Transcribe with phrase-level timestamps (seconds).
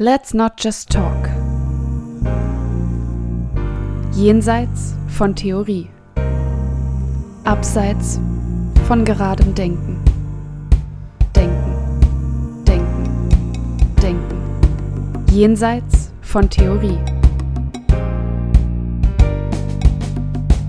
[0.00, 1.28] Let's not just talk.
[4.12, 5.88] Jenseits von Theorie.
[7.44, 8.18] Abseits
[8.88, 10.02] von geradem Denken.
[11.36, 13.38] Denken, denken,
[14.02, 15.26] denken.
[15.30, 16.98] Jenseits von Theorie.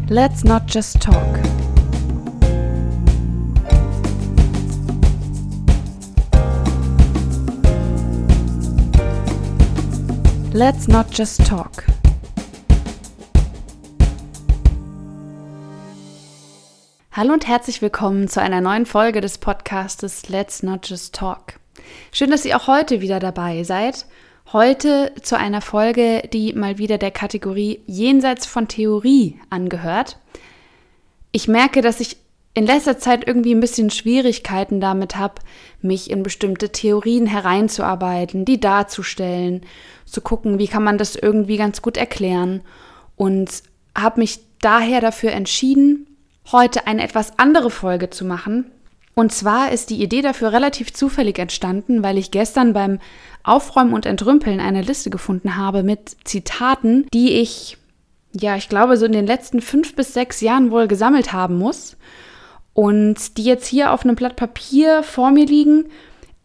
[0.08, 1.40] Let's not just talk.
[10.58, 11.84] Let's not just talk.
[17.12, 21.60] Hallo und herzlich willkommen zu einer neuen Folge des Podcastes Let's Not Just Talk.
[22.14, 24.06] Schön, dass ihr auch heute wieder dabei seid.
[24.54, 30.20] Heute zu einer Folge, die mal wieder der Kategorie Jenseits von Theorie angehört.
[31.34, 32.16] Ich merke, dass ich
[32.56, 35.36] in letzter Zeit irgendwie ein bisschen Schwierigkeiten damit habe,
[35.82, 39.62] mich in bestimmte Theorien hereinzuarbeiten, die darzustellen,
[40.06, 42.62] zu gucken, wie kann man das irgendwie ganz gut erklären
[43.18, 43.52] und
[43.96, 46.08] habe mich daher dafür entschieden,
[46.52, 48.72] heute eine etwas andere Folge zu machen.
[49.16, 53.00] Und zwar ist die Idee dafür relativ zufällig entstanden, weil ich gestern beim
[53.44, 57.78] Aufräumen und Entrümpeln eine Liste gefunden habe mit Zitaten, die ich,
[58.34, 61.98] ja, ich glaube, so in den letzten fünf bis sechs Jahren wohl gesammelt haben muss
[62.76, 65.86] und die jetzt hier auf einem Blatt Papier vor mir liegen,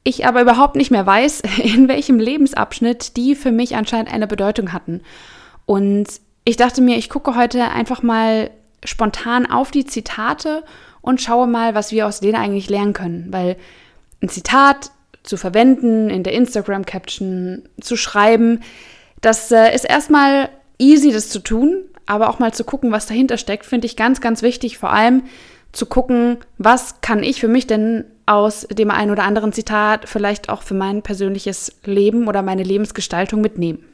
[0.05, 4.73] ich aber überhaupt nicht mehr weiß, in welchem Lebensabschnitt die für mich anscheinend eine Bedeutung
[4.73, 5.03] hatten.
[5.67, 6.07] Und
[6.45, 8.51] ich dachte mir, ich gucke heute einfach mal
[8.85, 10.63] spontan auf die Zitate
[11.03, 13.27] und schaue mal, was wir aus denen eigentlich lernen können.
[13.31, 13.57] Weil
[14.23, 14.93] ein Zitat
[15.25, 18.61] zu verwenden, in der Instagram-Caption zu schreiben,
[19.21, 23.37] das äh, ist erstmal easy, das zu tun, aber auch mal zu gucken, was dahinter
[23.37, 24.79] steckt, finde ich ganz, ganz wichtig.
[24.79, 25.25] Vor allem,
[25.73, 30.49] zu gucken, was kann ich für mich denn aus dem einen oder anderen Zitat vielleicht
[30.49, 33.85] auch für mein persönliches Leben oder meine Lebensgestaltung mitnehmen.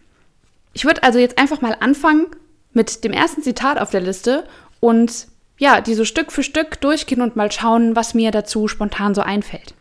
[0.73, 2.27] Ich würde also jetzt einfach mal anfangen
[2.73, 4.45] mit dem ersten Zitat auf der Liste
[4.81, 9.15] und ja, die so Stück für Stück durchgehen und mal schauen, was mir dazu spontan
[9.15, 9.75] so einfällt.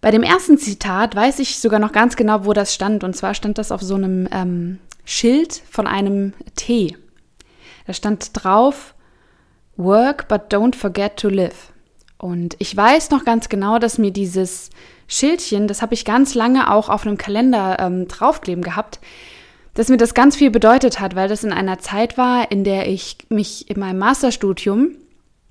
[0.00, 3.04] Bei dem ersten Zitat weiß ich sogar noch ganz genau, wo das stand.
[3.04, 6.96] Und zwar stand das auf so einem ähm, Schild von einem Tee.
[7.86, 8.94] Da stand drauf,
[9.76, 11.72] Work, but don't forget to live.
[12.18, 14.70] Und ich weiß noch ganz genau, dass mir dieses
[15.08, 19.00] Schildchen, das habe ich ganz lange auch auf einem Kalender ähm, draufkleben gehabt,
[19.74, 22.88] dass mir das ganz viel bedeutet hat, weil das in einer Zeit war, in der
[22.88, 24.96] ich mich in meinem Masterstudium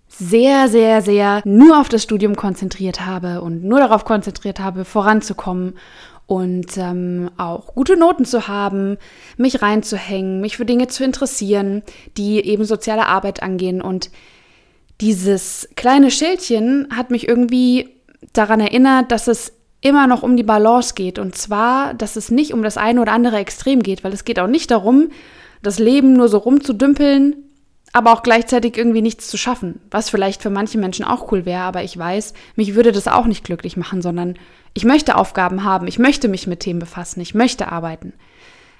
[0.07, 5.75] sehr, sehr, sehr nur auf das Studium konzentriert habe und nur darauf konzentriert habe, voranzukommen
[6.29, 8.97] und ähm, auch gute Noten zu haben,
[9.37, 11.81] mich reinzuhängen, mich für Dinge zu interessieren,
[12.17, 13.81] die eben soziale Arbeit angehen.
[13.81, 14.11] Und
[15.01, 17.89] dieses kleine Schildchen hat mich irgendwie
[18.31, 21.17] daran erinnert, dass es immer noch um die Balance geht.
[21.17, 24.39] Und zwar, dass es nicht um das eine oder andere Extrem geht, weil es geht
[24.39, 25.09] auch nicht darum,
[25.63, 27.37] das Leben nur so rumzudümpeln,
[27.91, 31.63] aber auch gleichzeitig irgendwie nichts zu schaffen, was vielleicht für manche Menschen auch cool wäre,
[31.63, 34.37] aber ich weiß, mich würde das auch nicht glücklich machen, sondern
[34.73, 38.13] ich möchte Aufgaben haben, ich möchte mich mit Themen befassen, ich möchte arbeiten.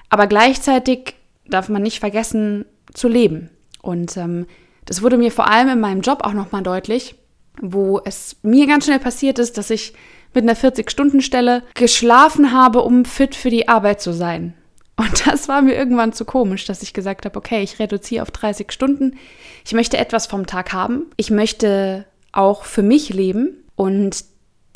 [0.10, 1.16] Aber gleichzeitig
[1.48, 3.50] darf man nicht vergessen zu leben.
[3.82, 4.46] Und ähm,
[4.86, 7.16] das wurde mir vor allem in meinem Job auch nochmal deutlich,
[7.62, 9.94] wo es mir ganz schnell passiert ist, dass ich
[10.34, 14.54] mit einer 40-Stunden-Stelle geschlafen habe, um fit für die Arbeit zu sein.
[15.00, 18.32] Und das war mir irgendwann zu komisch, dass ich gesagt habe, okay, ich reduziere auf
[18.32, 19.18] 30 Stunden.
[19.66, 21.06] Ich möchte etwas vom Tag haben.
[21.16, 23.64] Ich möchte auch für mich leben.
[23.78, 24.26] Und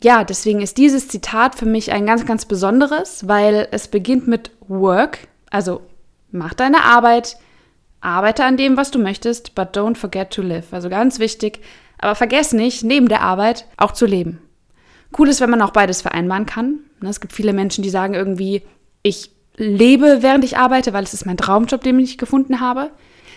[0.02, 4.52] ja, deswegen ist dieses Zitat für mich ein ganz, ganz besonderes, weil es beginnt mit
[4.70, 5.82] Work, also
[6.32, 7.36] mach deine Arbeit,
[8.00, 10.72] arbeite an dem, was du möchtest, but don't forget to live.
[10.72, 11.60] Also ganz wichtig,
[11.98, 14.42] aber vergess nicht, neben der Arbeit auch zu leben.
[15.18, 16.80] Cool ist, wenn man auch beides vereinbaren kann.
[17.02, 18.62] Ne, es gibt viele Menschen, die sagen irgendwie,
[19.04, 22.92] ich lebe, während ich arbeite, weil es ist mein Traumjob, den ich gefunden habe.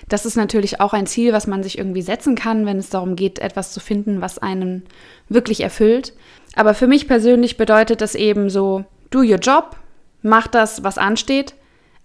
[0.09, 3.16] Das ist natürlich auch ein Ziel, was man sich irgendwie setzen kann, wenn es darum
[3.16, 4.84] geht, etwas zu finden, was einen
[5.28, 6.12] wirklich erfüllt.
[6.54, 9.77] Aber für mich persönlich bedeutet das eben so, do your job,
[10.22, 11.54] mach das, was ansteht,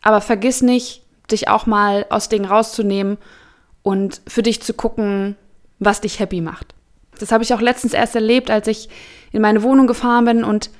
[0.02, 3.18] aber vergiss nicht, dich auch mal aus Dingen rauszunehmen
[3.84, 5.36] und für dich zu gucken,
[5.80, 6.74] was dich happy macht.
[7.20, 8.90] Das habe ich auch letztens erst erlebt, als ich
[9.32, 10.72] in meine Wohnung gefahren bin und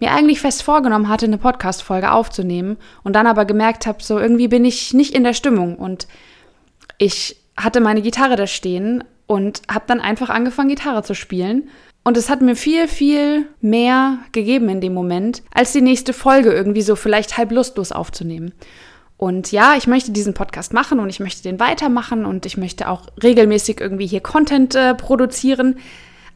[0.00, 4.48] mir eigentlich fest vorgenommen hatte, eine Podcast-Folge aufzunehmen und dann aber gemerkt habe, so irgendwie
[4.48, 6.06] bin ich nicht in der Stimmung und
[6.98, 11.68] ich hatte meine Gitarre da stehen und habe dann einfach angefangen, Gitarre zu spielen.
[12.04, 16.52] Und es hat mir viel, viel mehr gegeben in dem Moment, als die nächste Folge
[16.52, 18.52] irgendwie so vielleicht halb lustlos aufzunehmen.
[19.18, 22.88] Und ja, ich möchte diesen Podcast machen und ich möchte den weitermachen und ich möchte
[22.88, 25.76] auch regelmäßig irgendwie hier Content äh, produzieren.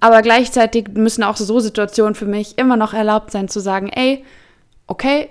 [0.03, 4.25] Aber gleichzeitig müssen auch so Situationen für mich immer noch erlaubt sein zu sagen, ey,
[4.89, 5.29] okay,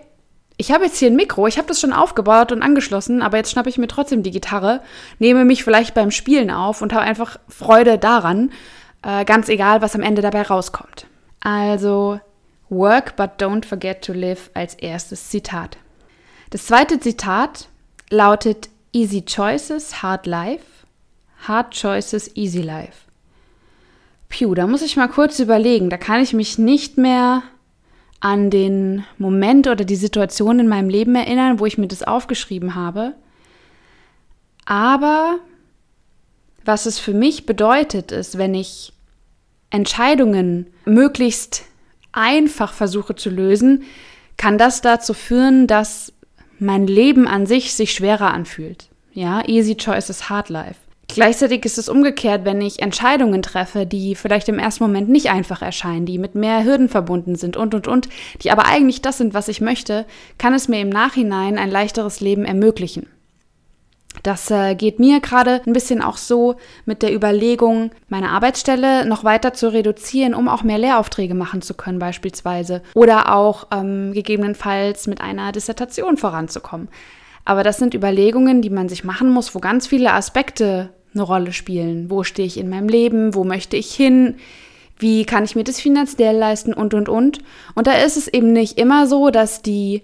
[0.56, 3.51] ich habe jetzt hier ein Mikro, ich habe das schon aufgebaut und angeschlossen, aber jetzt
[3.51, 4.79] schnappe ich mir trotzdem die Gitarre,
[5.19, 8.53] nehme mich vielleicht beim Spielen auf und habe einfach Freude daran,
[9.01, 11.06] äh, ganz egal, was am Ende dabei rauskommt.
[11.41, 12.21] Also
[12.69, 15.77] Work but don't forget to live als erstes Zitat.
[16.51, 17.67] Das zweite Zitat
[18.09, 20.63] lautet Easy Choices, Hard Life.
[21.45, 23.10] Hard Choices, Easy Life.
[24.31, 25.91] Piu, da muss ich mal kurz überlegen.
[25.91, 27.43] Da kann ich mich nicht mehr
[28.19, 32.73] an den Moment oder die Situation in meinem Leben erinnern, wo ich mir das aufgeschrieben
[32.73, 33.13] habe.
[34.65, 35.39] Aber
[36.65, 38.93] was es für mich bedeutet, ist, wenn ich
[39.69, 41.63] Entscheidungen möglichst
[42.11, 43.83] einfach versuche zu lösen,
[44.37, 46.13] kann das dazu führen, dass
[46.59, 48.89] mein Leben an sich sich schwerer anfühlt.
[49.13, 50.80] Ja, easy choice is hard life.
[51.13, 55.61] Gleichzeitig ist es umgekehrt, wenn ich Entscheidungen treffe, die vielleicht im ersten Moment nicht einfach
[55.61, 58.09] erscheinen, die mit mehr Hürden verbunden sind und, und, und,
[58.41, 60.05] die aber eigentlich das sind, was ich möchte,
[60.37, 63.07] kann es mir im Nachhinein ein leichteres Leben ermöglichen.
[64.23, 66.55] Das äh, geht mir gerade ein bisschen auch so
[66.85, 71.73] mit der Überlegung, meine Arbeitsstelle noch weiter zu reduzieren, um auch mehr Lehraufträge machen zu
[71.73, 72.83] können beispielsweise.
[72.93, 76.89] Oder auch ähm, gegebenenfalls mit einer Dissertation voranzukommen.
[77.45, 81.53] Aber das sind Überlegungen, die man sich machen muss, wo ganz viele Aspekte eine Rolle
[81.53, 82.09] spielen.
[82.09, 83.35] Wo stehe ich in meinem Leben?
[83.35, 84.35] Wo möchte ich hin?
[84.97, 86.73] Wie kann ich mir das finanziell leisten?
[86.73, 87.39] Und, und, und.
[87.75, 90.03] Und da ist es eben nicht immer so, dass die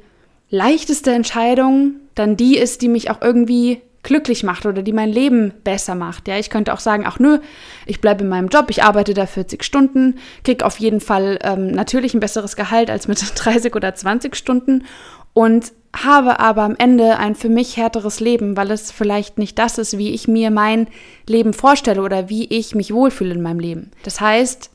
[0.50, 5.54] leichteste Entscheidung dann die ist, die mich auch irgendwie glücklich macht oder die mein Leben
[5.66, 6.30] besser macht.
[6.30, 7.40] Ja, ich könnte auch sagen, ach nö,
[7.86, 10.16] ich bleibe in meinem Job, ich arbeite da 40 Stunden,
[10.46, 14.86] kriege auf jeden Fall ähm, natürlich ein besseres Gehalt als mit 30 oder 20 Stunden
[15.34, 19.78] und habe aber am Ende ein für mich härteres Leben, weil es vielleicht nicht das
[19.78, 20.88] ist, wie ich mir mein
[21.28, 23.92] Leben vorstelle oder wie ich mich wohlfühle in meinem Leben.
[24.04, 24.70] Das heißt,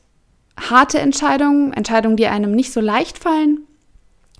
[0.69, 3.61] harte Entscheidungen, Entscheidungen, die einem nicht so leicht fallen,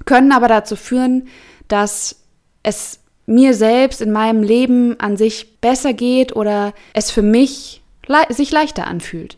[0.06, 1.28] können aber dazu führen,
[1.68, 2.24] dass
[2.62, 8.18] es mir selbst in meinem Leben an sich besser geht oder es für mich le
[8.30, 9.38] sich leichter anfühlt.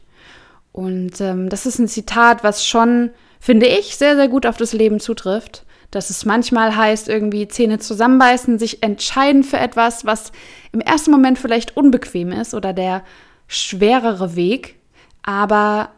[0.72, 4.74] Und ähm, das ist ein Zitat, was schon, finde ich, sehr, sehr gut auf das
[4.74, 5.66] Leben zutrifft
[5.96, 10.34] dass es manchmal heißt, irgendwie Zähne zusammenbeißen, sich entscheiden für etwas, was
[10.74, 13.04] im ersten Moment vielleicht unbequem ist oder der
[13.48, 14.76] schwerere Weg,
[15.24, 15.90] aber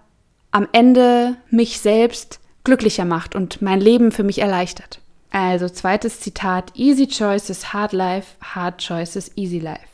[0.51, 4.99] am Ende mich selbst glücklicher macht und mein Leben für mich erleichtert.
[5.31, 9.87] Also zweites Zitat, Easy Choices, Hard Life, Hard Choices, Easy Life.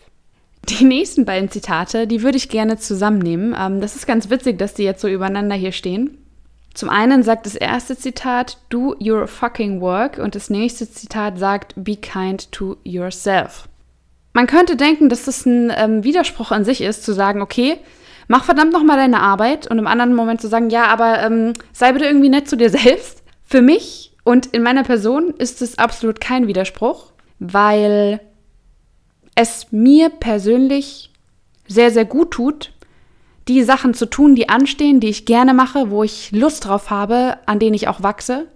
[0.70, 3.56] Die nächsten beiden Zitate, die würde ich gerne zusammennehmen.
[3.60, 6.18] Ähm, das ist ganz witzig, dass die jetzt so übereinander hier stehen.
[6.74, 11.74] Zum einen sagt das erste Zitat, do your fucking work und das nächste Zitat sagt,
[11.76, 13.68] be kind to yourself.
[14.34, 17.78] Man könnte denken, dass das ein ähm, Widerspruch an sich ist, zu sagen, okay,
[18.28, 21.92] mach verdammt nochmal deine Arbeit und im anderen Moment zu sagen, ja, aber ähm, sei
[21.92, 23.22] bitte irgendwie nett zu dir selbst.
[23.46, 28.22] Für mich und in meiner Person ist es absolut kein Widerspruch, weil
[29.36, 31.12] es mir persönlich
[31.68, 32.72] sehr, sehr gut tut,
[33.48, 37.38] die Sachen zu tun, die anstehen, die ich gerne mache, wo ich Lust drauf habe,
[37.46, 38.48] an denen ich auch wachse.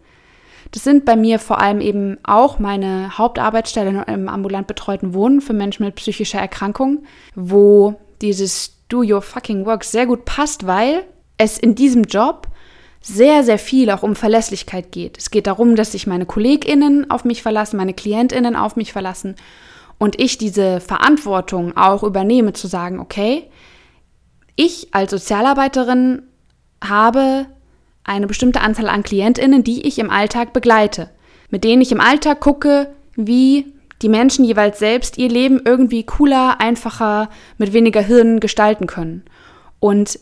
[0.71, 5.53] Das sind bei mir vor allem eben auch meine Hauptarbeitsstelle im ambulant betreuten Wohnen für
[5.53, 7.03] Menschen mit psychischer Erkrankung,
[7.35, 11.05] wo dieses Do Your Fucking Work sehr gut passt, weil
[11.37, 12.46] es in diesem Job
[13.07, 15.17] sehr, sehr viel auch um Verlässlichkeit geht.
[15.17, 19.35] Es geht darum, dass sich meine KollegInnen auf mich verlassen, meine KlientInnen auf mich verlassen
[19.97, 23.49] und ich diese Verantwortung auch übernehme, zu sagen, okay,
[24.57, 26.23] ich als Sozialarbeiterin
[26.83, 27.45] habe
[28.03, 31.09] eine bestimmte Anzahl an Klientinnen, die ich im Alltag begleite,
[31.49, 36.59] mit denen ich im Alltag gucke, wie die Menschen jeweils selbst ihr Leben irgendwie cooler,
[36.59, 39.23] einfacher, mit weniger Hirn gestalten können.
[39.79, 40.19] Und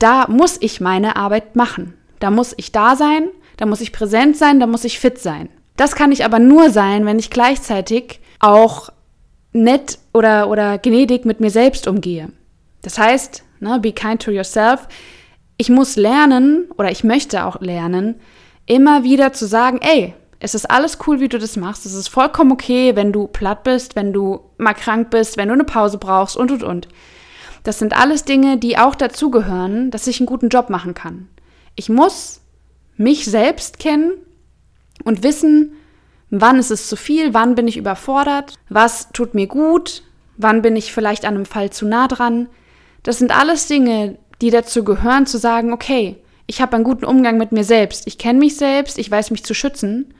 [0.00, 1.94] da muss ich meine Arbeit machen.
[2.18, 5.48] Da muss ich da sein, da muss ich präsent sein, da muss ich fit sein.
[5.76, 8.90] Das kann ich aber nur sein, wenn ich gleichzeitig auch
[9.52, 12.30] nett oder, oder gnädig mit mir selbst umgehe.
[12.82, 14.88] Das heißt, ne, be kind to yourself.
[15.56, 18.16] Ich muss lernen oder ich möchte auch lernen,
[18.66, 21.84] immer wieder zu sagen, ey, es ist alles cool, wie du das machst.
[21.84, 25.54] Es ist vollkommen okay, wenn du platt bist, wenn du mal krank bist, wenn du
[25.54, 26.88] eine Pause brauchst und und und.
[27.62, 31.28] Das sind alles Dinge, die auch dazugehören, dass ich einen guten Job machen kann.
[31.76, 32.40] Ich muss
[32.96, 34.12] mich selbst kennen
[35.04, 35.72] und wissen,
[36.30, 40.02] wann ist es zu viel, wann bin ich überfordert, was tut mir gut,
[40.36, 42.48] wann bin ich vielleicht an einem Fall zu nah dran.
[43.02, 47.36] Das sind alles Dinge, die dazu gehören, zu sagen, okay, ich habe einen guten Umgang
[47.38, 50.14] mit mir selbst, ich kenne mich selbst, ich weiß mich zu schützen.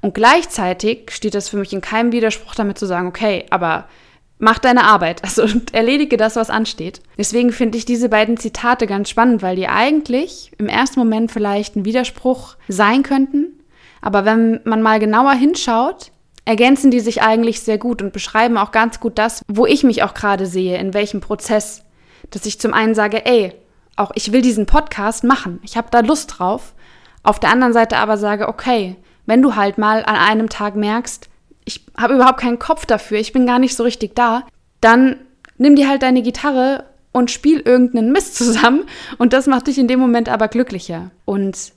[0.00, 3.88] Und gleichzeitig steht das für mich in keinem Widerspruch damit zu sagen, okay, aber
[4.38, 7.00] mach deine Arbeit, also erledige das, was ansteht.
[7.16, 11.76] Deswegen finde ich diese beiden Zitate ganz spannend, weil die eigentlich im ersten Moment vielleicht
[11.76, 13.54] ein Widerspruch sein könnten,
[14.04, 16.10] Aber wenn man mal genauer hinschaut,
[16.44, 20.02] ergänzen die sich eigentlich sehr gut und beschreiben auch ganz gut das, wo ich mich
[20.02, 21.82] auch gerade sehe, in welchem Prozess.
[22.30, 23.54] Dass ich zum einen sage, ey,
[23.96, 26.74] auch ich will diesen Podcast machen, ich habe da Lust drauf.
[27.22, 31.30] Auf der anderen Seite aber sage, okay, wenn du halt mal an einem Tag merkst,
[31.64, 34.46] ich habe überhaupt keinen Kopf dafür, ich bin gar nicht so richtig da,
[34.80, 35.16] dann
[35.56, 38.84] nimm dir halt deine Gitarre und spiel irgendeinen Mist zusammen
[39.18, 41.10] und das macht dich in dem Moment aber glücklicher.
[41.24, 41.72] Und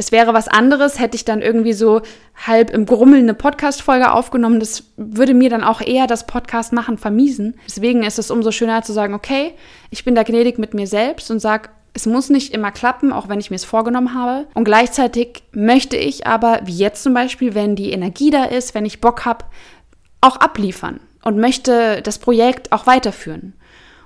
[0.00, 2.00] es wäre was anderes, hätte ich dann irgendwie so
[2.46, 4.58] halb im Grummel eine Podcast-Folge aufgenommen.
[4.58, 7.60] Das würde mir dann auch eher das Podcast machen vermiesen.
[7.66, 9.52] Deswegen ist es umso schöner zu sagen, okay,
[9.90, 13.28] ich bin da gnädig mit mir selbst und sage, es muss nicht immer klappen, auch
[13.28, 14.46] wenn ich mir es vorgenommen habe.
[14.54, 18.84] Und gleichzeitig möchte ich aber, wie jetzt zum Beispiel, wenn die Energie da ist, wenn
[18.84, 19.44] ich Bock habe,
[20.20, 23.54] auch abliefern und möchte das Projekt auch weiterführen.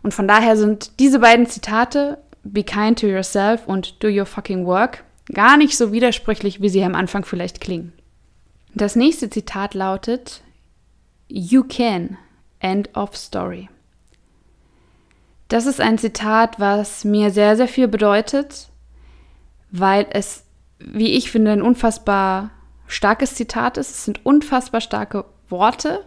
[0.02, 4.66] Und von daher sind diese beiden Zitate, Be kind to yourself und Do your fucking
[4.66, 7.92] work, gar nicht so widersprüchlich, wie sie am Anfang vielleicht klingen.
[8.74, 10.42] Das nächste Zitat lautet
[11.28, 12.18] You can.
[12.60, 13.68] End of story.
[15.54, 18.70] Das ist ein Zitat, was mir sehr, sehr viel bedeutet,
[19.70, 20.44] weil es,
[20.80, 22.50] wie ich finde, ein unfassbar
[22.88, 23.90] starkes Zitat ist.
[23.90, 26.04] Es sind unfassbar starke Worte,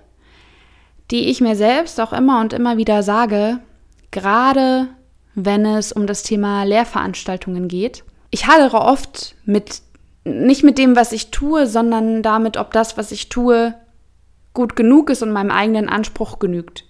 [1.11, 3.59] die ich mir selbst auch immer und immer wieder sage,
[4.11, 4.89] gerade
[5.33, 9.81] wenn es um das Thema Lehrveranstaltungen geht ich hadere oft mit,
[10.23, 13.73] nicht mit dem, was ich tue, sondern damit, ob das, was ich tue,
[14.53, 16.86] gut genug ist und meinem eigenen Anspruch genügt.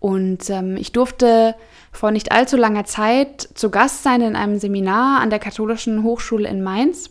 [0.00, 1.54] Und ähm, ich durfte
[1.92, 6.48] vor nicht allzu langer Zeit zu Gast sein in einem Seminar an der Katholischen Hochschule
[6.48, 7.10] in Mainz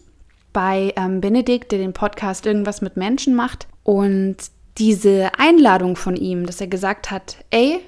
[0.51, 3.67] bei ähm, Benedikt, der den Podcast Irgendwas mit Menschen macht.
[3.84, 4.38] Und
[4.79, 7.79] diese Einladung von ihm, dass er gesagt hat, ey,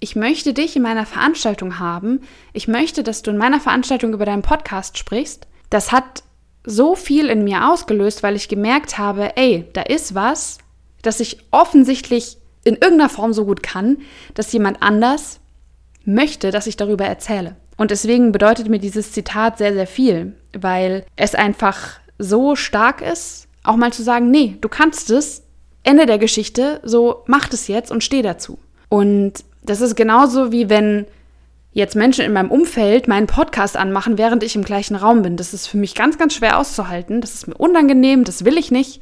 [0.00, 2.22] ich möchte dich in meiner Veranstaltung haben,
[2.52, 6.22] ich möchte, dass du in meiner Veranstaltung über deinen Podcast sprichst, das hat
[6.64, 10.58] so viel in mir ausgelöst, weil ich gemerkt habe, ey, da ist was,
[11.02, 13.98] das ich offensichtlich in irgendeiner Form so gut kann,
[14.34, 15.40] dass jemand anders
[16.04, 17.56] möchte, dass ich darüber erzähle.
[17.76, 23.48] Und deswegen bedeutet mir dieses Zitat sehr, sehr viel, weil es einfach so stark ist,
[23.64, 25.42] auch mal zu sagen, nee, du kannst es,
[25.84, 28.58] Ende der Geschichte, so mach es jetzt und steh dazu.
[28.88, 31.06] Und das ist genauso wie wenn
[31.72, 35.36] jetzt Menschen in meinem Umfeld meinen Podcast anmachen, während ich im gleichen Raum bin.
[35.36, 37.20] Das ist für mich ganz, ganz schwer auszuhalten.
[37.20, 39.00] Das ist mir unangenehm, das will ich nicht.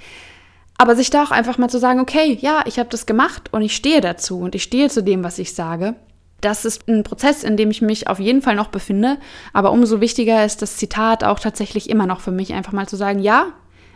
[0.81, 3.61] Aber sich da auch einfach mal zu sagen, okay, ja, ich habe das gemacht und
[3.61, 5.95] ich stehe dazu und ich stehe zu dem, was ich sage.
[6.41, 9.19] Das ist ein Prozess, in dem ich mich auf jeden Fall noch befinde.
[9.53, 12.97] Aber umso wichtiger ist das Zitat auch tatsächlich immer noch für mich, einfach mal zu
[12.97, 13.49] sagen, ja,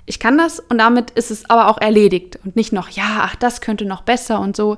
[0.05, 3.37] ich kann das und damit ist es aber auch erledigt und nicht noch, ja, ach,
[3.37, 4.77] das könnte noch besser und so.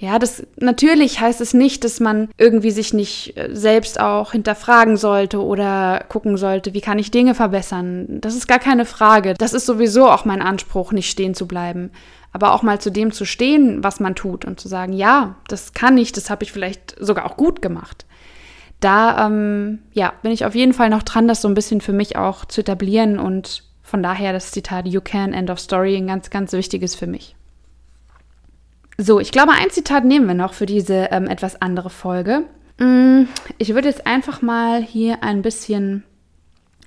[0.00, 4.96] Ja, das natürlich heißt es nicht, dass man irgendwie sich nicht äh, selbst auch hinterfragen
[4.96, 8.20] sollte oder gucken sollte, wie kann ich Dinge verbessern.
[8.20, 9.34] Das ist gar keine Frage.
[9.34, 11.90] Das ist sowieso auch mein Anspruch, nicht stehen zu bleiben.
[12.32, 15.72] Aber auch mal zu dem zu stehen, was man tut und zu sagen, ja, das
[15.72, 18.06] kann ich, das habe ich vielleicht sogar auch gut gemacht.
[18.78, 21.92] Da ähm, ja, bin ich auf jeden Fall noch dran, das so ein bisschen für
[21.92, 26.06] mich auch zu etablieren und von daher das Zitat You can, end of story, ein
[26.06, 27.34] ganz, ganz wichtiges für mich.
[29.00, 32.42] So, ich glaube, ein Zitat nehmen wir noch für diese ähm, etwas andere Folge.
[32.78, 33.22] Mm,
[33.56, 36.02] ich würde jetzt einfach mal hier ein bisschen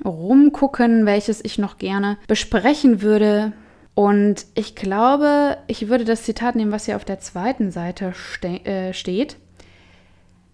[0.04, 3.54] rumgucken, welches ich noch gerne besprechen würde.
[3.94, 8.66] Und ich glaube, ich würde das Zitat nehmen, was hier auf der zweiten Seite ste
[8.66, 9.38] äh, steht.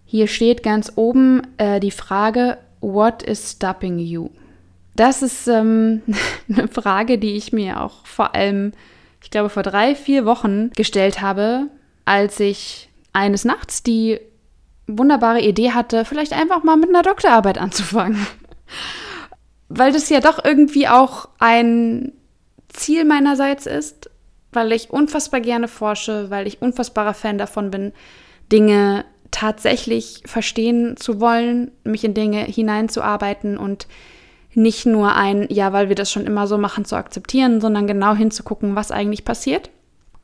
[0.04, 4.30] Hier steht ganz oben äh, die Frage, What is stopping you?
[4.94, 6.02] Das ist ähm,
[6.48, 8.72] eine Frage, die ich mir auch vor allem
[9.22, 11.68] ich glaube, vor drei, vier Wochen gestellt habe,
[12.04, 14.20] als ich eines Nachts die
[14.86, 18.26] wunderbare Idee hatte, vielleicht einfach mal mit einer Doktorarbeit anzufangen.
[19.68, 22.12] weil das ja doch irgendwie auch ein
[22.68, 24.10] Ziel meinerseits ist,
[24.52, 27.92] weil ich unfassbar gerne forsche, weil ich unfassbarer Fan davon bin,
[28.50, 33.86] Dinge tatsächlich verstehen zu wollen, mich in Dinge hineinzuarbeiten und
[34.54, 38.14] nicht nur ein, ja, weil wir das schon immer so machen, zu akzeptieren, sondern genau
[38.14, 39.70] hinzugucken, was eigentlich passiert.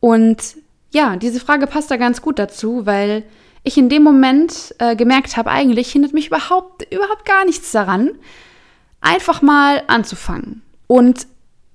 [0.01, 0.57] Und
[0.93, 3.25] ja, diese Frage passt da ganz gut dazu, weil
[3.63, 8.11] ich in dem Moment äh, gemerkt habe, eigentlich hindert mich überhaupt, überhaupt gar nichts daran,
[9.01, 10.63] einfach mal anzufangen.
[10.87, 11.27] Und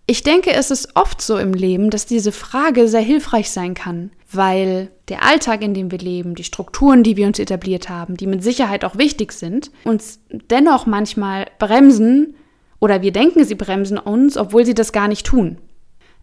[0.09, 4.09] ich denke, es ist oft so im Leben, dass diese Frage sehr hilfreich sein kann,
[4.31, 8.25] weil der Alltag, in dem wir leben, die Strukturen, die wir uns etabliert haben, die
[8.25, 12.33] mit Sicherheit auch wichtig sind, uns dennoch manchmal bremsen
[12.79, 15.59] oder wir denken, sie bremsen uns, obwohl sie das gar nicht tun.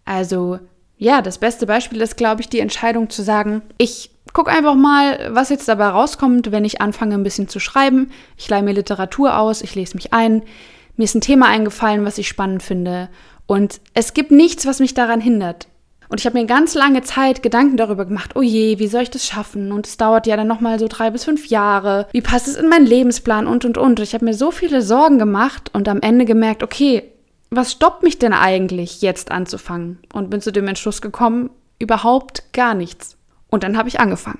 [0.03, 0.59] Also
[0.97, 5.29] ja, das beste Beispiel ist, glaube ich, die Entscheidung zu sagen, ich gucke einfach mal,
[5.33, 8.11] was jetzt dabei rauskommt, wenn ich anfange ein bisschen zu schreiben.
[8.35, 10.43] Ich leihe mir Literatur aus, ich lese mich ein.
[10.97, 13.07] Mir ist ein Thema eingefallen, was ich spannend finde.
[13.47, 15.67] Und es gibt nichts, was mich daran hindert.
[16.09, 19.09] Und ich habe mir ganz lange Zeit Gedanken darüber gemacht, oh je, wie soll ich
[19.09, 19.71] das schaffen?
[19.71, 22.07] Und es dauert ja dann nochmal so drei bis fünf Jahre.
[22.11, 23.99] Wie passt es in meinen Lebensplan und, und, und.
[23.99, 27.03] Ich habe mir so viele Sorgen gemacht und am Ende gemerkt, okay,
[27.49, 29.99] was stoppt mich denn eigentlich, jetzt anzufangen?
[30.13, 31.49] Und bin zu dem Entschluss gekommen,
[31.79, 33.17] überhaupt gar nichts.
[33.49, 34.39] Und dann habe ich angefangen.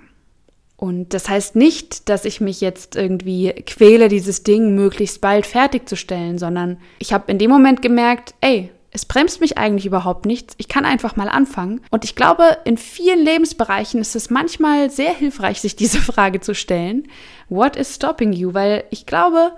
[0.78, 6.38] Und das heißt nicht, dass ich mich jetzt irgendwie quäle, dieses Ding möglichst bald fertigzustellen,
[6.38, 10.56] sondern ich habe in dem Moment gemerkt, ey, es bremst mich eigentlich überhaupt nichts.
[10.58, 11.82] Ich kann einfach mal anfangen.
[11.92, 16.56] Und ich glaube, in vielen Lebensbereichen ist es manchmal sehr hilfreich, sich diese Frage zu
[16.56, 17.08] stellen.
[17.48, 18.56] What is stopping you?
[18.56, 19.52] Weil ich glaube,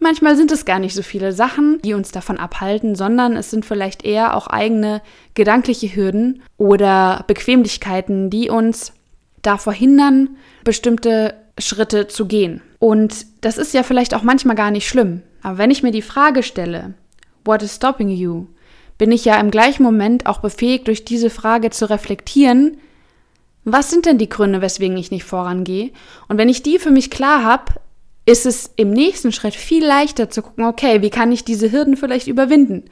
[0.00, 3.64] manchmal sind es gar nicht so viele Sachen, die uns davon abhalten, sondern es sind
[3.64, 5.00] vielleicht eher auch eigene
[5.34, 8.94] gedankliche Hürden oder Bequemlichkeiten, die uns
[9.42, 10.30] davor hindern,
[10.64, 12.62] bestimmte Schritte zu gehen.
[12.80, 15.22] Und das ist ja vielleicht auch manchmal gar nicht schlimm.
[15.40, 16.94] Aber wenn ich mir die Frage stelle,
[17.44, 18.46] What is stopping you?
[18.98, 22.78] Bin ich ja im gleichen Moment auch befähigt, durch diese Frage zu reflektieren,
[23.64, 25.90] was sind denn die Gründe, weswegen ich nicht vorangehe?
[26.28, 27.74] Und wenn ich die für mich klar habe,
[28.26, 31.96] ist es im nächsten Schritt viel leichter zu gucken, okay, wie kann ich diese Hürden
[31.96, 32.84] vielleicht überwinden?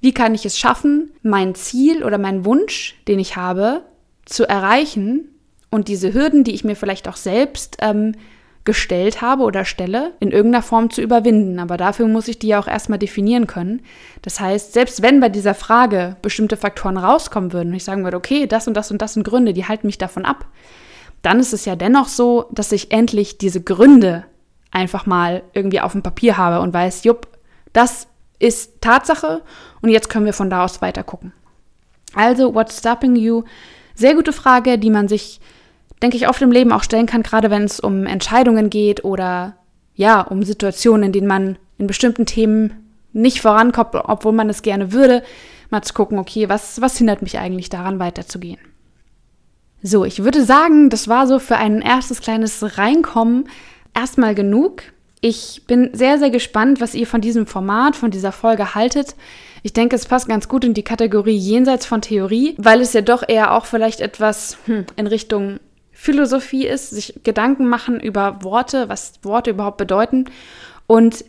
[0.00, 3.82] Wie kann ich es schaffen, mein Ziel oder meinen Wunsch, den ich habe,
[4.24, 5.30] zu erreichen
[5.70, 8.12] und diese Hürden, die ich mir vielleicht auch selbst ähm,
[8.66, 11.58] gestellt habe oder stelle, in irgendeiner Form zu überwinden.
[11.58, 13.80] Aber dafür muss ich die ja auch erstmal definieren können.
[14.20, 18.18] Das heißt, selbst wenn bei dieser Frage bestimmte Faktoren rauskommen würden und ich sagen würde,
[18.18, 20.46] okay, das und das und das sind Gründe, die halten mich davon ab,
[21.22, 24.24] dann ist es ja dennoch so, dass ich endlich diese Gründe
[24.70, 27.28] einfach mal irgendwie auf dem Papier habe und weiß, jupp,
[27.72, 28.08] das
[28.38, 29.40] ist Tatsache
[29.80, 31.32] und jetzt können wir von da aus weiter gucken.
[32.14, 33.44] Also, what's stopping you?
[33.94, 35.40] Sehr gute Frage, die man sich
[36.02, 39.56] denke ich, oft im Leben auch stellen kann, gerade wenn es um Entscheidungen geht oder
[39.94, 44.92] ja, um Situationen, in denen man in bestimmten Themen nicht vorankommt, obwohl man es gerne
[44.92, 45.22] würde,
[45.70, 48.58] mal zu gucken, okay, was, was hindert mich eigentlich daran, weiterzugehen?
[49.82, 53.48] So, ich würde sagen, das war so für ein erstes kleines Reinkommen
[53.94, 54.82] erstmal genug.
[55.20, 59.16] Ich bin sehr, sehr gespannt, was ihr von diesem Format, von dieser Folge haltet.
[59.62, 63.00] Ich denke, es passt ganz gut in die Kategorie jenseits von Theorie, weil es ja
[63.00, 65.58] doch eher auch vielleicht etwas hm, in Richtung
[66.06, 70.26] Philosophie ist, sich Gedanken machen über Worte, was Worte überhaupt bedeuten.
[70.86, 71.24] Und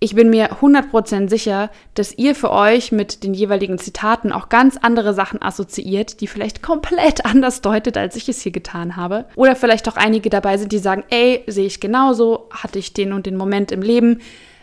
[0.00, 4.78] ich bin mir 100% sicher, dass ihr für euch mit den jeweiligen Zitaten auch ganz
[4.80, 9.26] andere Sachen assoziiert, die vielleicht komplett anders deutet, als ich es hier getan habe.
[9.36, 13.12] Oder vielleicht auch einige dabei sind, die sagen, ey, sehe ich genauso, hatte ich den
[13.12, 14.22] und den Moment im Leben,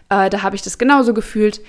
[0.10, 1.62] äh, da habe ich das genauso gefühlt.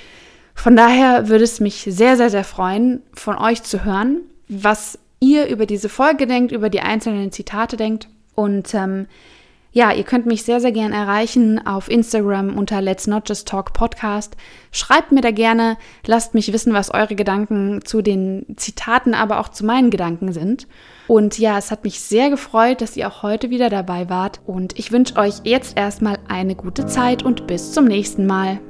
[0.54, 5.46] Von daher würde es mich sehr, sehr, sehr freuen, von euch zu hören, was ihr
[5.46, 8.08] über diese Folge denkt, über die einzelnen Zitate denkt.
[8.34, 9.06] Und ähm,
[9.74, 13.72] ja, ihr könnt mich sehr, sehr gern erreichen auf Instagram unter Let's Not Just Talk
[13.72, 14.36] Podcast.
[14.70, 19.48] Schreibt mir da gerne, lasst mich wissen, was eure Gedanken zu den Zitaten, aber auch
[19.48, 20.66] zu meinen Gedanken sind.
[21.06, 24.40] Und ja, es hat mich sehr gefreut, dass ihr auch heute wieder dabei wart.
[24.44, 28.60] Und ich wünsche euch jetzt erstmal eine gute Zeit und bis zum nächsten Mal.